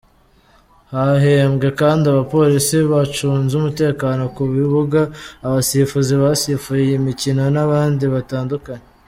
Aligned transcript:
Hahembwe 0.91 1.67
kandi 1.79 2.03
abapolisi 2.11 2.75
bacunze 2.91 3.51
umutekano 3.55 4.23
ku 4.35 4.43
bibuga, 4.53 5.01
abasifuzi 5.47 6.13
basifuye 6.23 6.81
iyi 6.87 6.97
mikino 7.07 7.43
n’abandi 7.55 8.05
batandukanye. 8.15 8.85